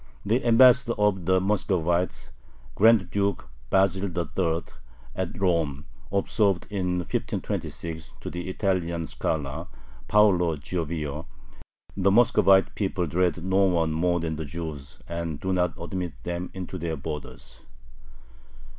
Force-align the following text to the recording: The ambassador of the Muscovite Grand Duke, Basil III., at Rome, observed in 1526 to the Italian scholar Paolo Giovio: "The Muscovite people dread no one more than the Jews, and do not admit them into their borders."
The 0.25 0.43
ambassador 0.43 0.93
of 0.97 1.25
the 1.27 1.39
Muscovite 1.39 2.31
Grand 2.73 3.11
Duke, 3.11 3.47
Basil 3.69 4.05
III., 4.09 4.63
at 5.15 5.39
Rome, 5.39 5.85
observed 6.11 6.65
in 6.71 6.97
1526 6.97 8.13
to 8.19 8.31
the 8.31 8.49
Italian 8.49 9.05
scholar 9.05 9.67
Paolo 10.07 10.55
Giovio: 10.57 11.27
"The 11.95 12.09
Muscovite 12.09 12.73
people 12.73 13.05
dread 13.05 13.43
no 13.43 13.65
one 13.65 13.93
more 13.93 14.19
than 14.19 14.37
the 14.37 14.45
Jews, 14.45 14.97
and 15.07 15.39
do 15.39 15.53
not 15.53 15.79
admit 15.79 16.13
them 16.23 16.49
into 16.51 16.79
their 16.79 16.95
borders." 16.97 17.61